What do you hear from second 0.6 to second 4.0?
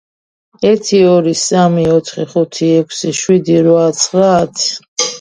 ერთი ორი სამი ოთხი ხუთი ექვსი შვიდი რვა